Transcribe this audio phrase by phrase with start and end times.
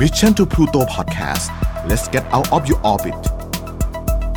[0.00, 1.46] Mission to Pluto Podcast
[1.88, 3.14] let's get out of your orbit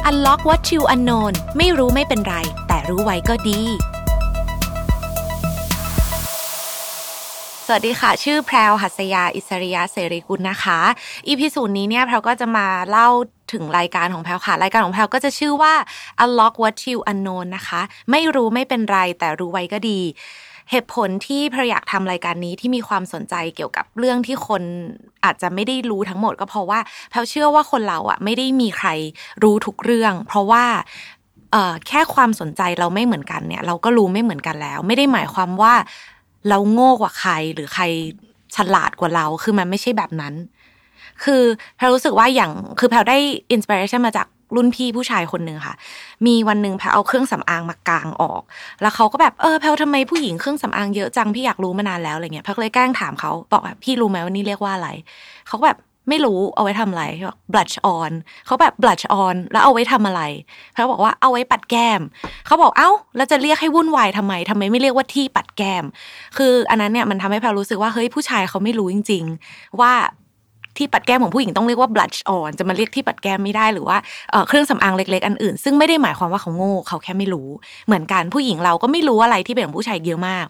[0.10, 2.36] Unlock what you unknown ไม่รู้ไม่เป็นไร
[2.68, 3.62] แต่รู้ไว้ก็ดี
[7.66, 10.80] สวัสดีค่ะ ชื่อแพรวหัสยา อิสริยะเสรีกุลนะคะ
[11.28, 13.10] อีพีสูนนี้เนี่ยแพรวก็จะมาเล่า
[13.54, 15.74] ถึงรายการของแพรวค่ะ รายการของแพรวก็จะชื่อว่า
[16.24, 17.82] Unlock what you unknown นะคะ
[18.12, 20.00] ไม่รู้ไม่เป็นไรแต่รู้ไว้ก็ดี
[20.72, 24.64] เหตุผลที่พรอยากทำรายการนี้ที่มีความสนใจเกี่ยวกับเรื่องที่คน
[25.26, 28.90] อาจจะไม่ได้รู้ทั้งหมดก็เพราะว่าแพรเชื่อว่าคนเราอะไม่ได้มีใคร
[29.44, 30.66] รู้ทุกเรื่อง เพราะว่า
[31.88, 35.74] แค่ความสนใจเราไม่เหมือนกันเนี่ย เราก็รู้ไม่เหมือนกันแล้ว ไม่ได้หมายความว่า
[36.50, 37.84] เราโง่กว่าใครหรือใคร
[38.56, 40.34] ฉลาดกว่าเราคือมันไม่ใช่แบบนั้น
[41.24, 41.42] คือ
[41.78, 43.18] แพรรู้สึกว่าอย่างคือแพรได้
[43.52, 45.76] อินสปิเรชันมาจากรุ่นพี่ผู้ชายคนหนึ่งค่ะ
[46.26, 48.42] มีวันหนึ่งแพรเอาเครื่องสำอางมากางออก
[48.82, 54.90] แล้วเขาก็แบบเออแพรทำไมผู้หญิงเครื่องสำอางเยอะจังพี่อยากรู้มานานแล้วอะไรเงี้ยแพรก็เลยแกล้งถามเขาบอกแบบพี่รู้ไหมว่านี่เรียกว่าอะไร
[55.48, 55.78] เขาแบบ
[56.10, 58.12] ไม่รู้เอาไว้ทำอะไรบอก blush on
[58.46, 60.22] เขาแบบ blush on แล้วเอาไว้ทำอะไร
[60.74, 62.02] แพรบอกว่าเอาไว้ปัดแก้ม
[62.46, 65.84] เขาบอกเอ้าแล้วจะเรียกให้วุ่นวายทำไมทำไมไม่เรียกว่าที่ปัดแก้ม
[66.38, 69.94] คืออันนั้นเนี่ยมันทำให้แพรรู้สึกว่าเฮ้ยผู้ชายเขาไม่รู้จริง ๆ ว่า
[70.80, 73.98] ที่ปัดแก้มของผู้หญิงต้องเรียกว่า blush on จะมาเรียกที่ปัดแก้มไม่ได้หรือว่า
[74.32, 77.50] เอ่อเครื่องสำอางเล็ก ๆ อันอื่น ซึ่งไม่ได้หมายความว่าเขาโง่เขาแค่ไม่รู้
[77.88, 80.46] เหมือนกันผู้หญิงเราก็ไม่รู้อะไรที่เป็นของผู้ชายเยอะมาก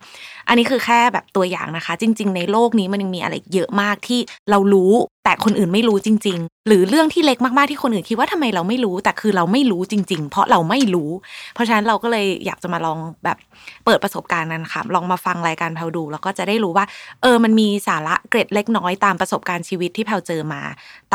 [0.48, 4.20] อันนี้คือแค่แบบตัวอย่างนะคะ จริง ๆ ในโลกนี้มันยังมีอะไรเยอะมากที่
[4.50, 4.94] เรารู้
[5.28, 11.10] แต่คนอื่นไม่รู้จริง ๆ หรือเรื่องที่เล็กมากๆที่คนอื่นคิดว่าทำไมเราไม่รู้ แต่คือเราไม่รู้จริง ๆ เพราะเราไม่รู้
[11.54, 13.38] เพราะฉะนั้นเราก็เลยอยากจะมาลองแบบ
[13.86, 16.86] เปิดประสบการณ์นั้นค่ะลองมาฟังรายการแพลดู แล้วก็จะได้รู้ว่า
[17.22, 20.62] เออมันมีสาระเกร็ดเล็กน้อยตามประสบการณ์ชีวิตที่แพลเจอมา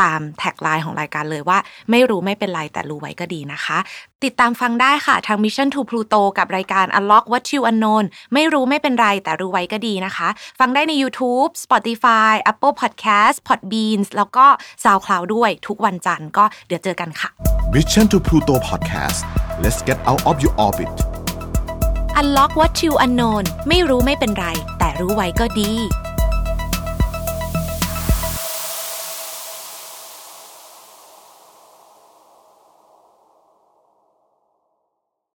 [0.01, 1.57] ตามแท็กไลน์ของรายการเลยว่า
[1.91, 3.77] ไม่รู้ไม่เป็นไรแต่รู้ไว้ก็ดีนะคะ
[4.23, 10.27] ติดตามฟังได้ค่ะทาง Mission to Pluto กับรายการ Unlock What You Unknown ไม่รู้ไม่เป็นไรแต่รู้ไว้ก็ดีนะคะ
[10.59, 13.37] ฟังได้ใน YouTube Spotify Apple Podcast
[14.03, 14.45] Podbeans แล้วก็
[14.83, 17.29] SoundCloud ด้วยทุกวันจันทร์ก็เดี๋ยวเจอกันค่ะ
[17.75, 19.19] Mission to Pluto Podcast
[19.63, 20.91] let's get out of your orbit
[22.19, 24.47] Unlock What You Unknown ไม่รู้ไม่เป็นไร
[24.79, 25.71] แต่รู้ไว้ก็ดี